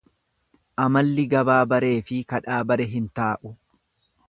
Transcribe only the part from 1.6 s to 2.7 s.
bareefi kadhaa